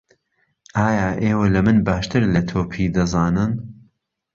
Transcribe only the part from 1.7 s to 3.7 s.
باشتر له تۆپی دهزانن